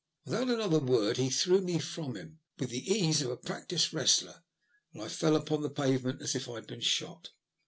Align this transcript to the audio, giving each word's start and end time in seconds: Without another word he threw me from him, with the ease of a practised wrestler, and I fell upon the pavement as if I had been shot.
Without 0.25 0.49
another 0.49 0.79
word 0.79 1.17
he 1.17 1.29
threw 1.29 1.61
me 1.61 1.77
from 1.77 2.15
him, 2.15 2.39
with 2.57 2.71
the 2.71 2.91
ease 2.91 3.21
of 3.21 3.29
a 3.29 3.37
practised 3.37 3.93
wrestler, 3.93 4.41
and 4.95 5.03
I 5.03 5.07
fell 5.07 5.35
upon 5.35 5.61
the 5.61 5.69
pavement 5.69 6.23
as 6.23 6.33
if 6.33 6.49
I 6.49 6.55
had 6.55 6.65
been 6.65 6.81
shot. 6.81 7.29